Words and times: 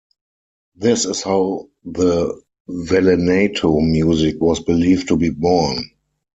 This 0.75 1.05
is 1.05 1.21
how 1.21 1.69
the 1.85 2.41
Vallenato 2.67 3.79
music 3.87 4.41
was 4.41 4.59
believed 4.59 5.09
to 5.09 5.15
be 5.15 5.29
born. 5.29 5.83